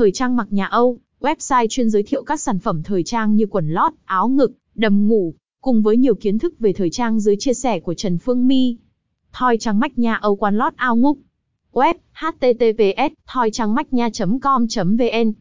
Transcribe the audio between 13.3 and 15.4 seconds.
trang mách nha com vn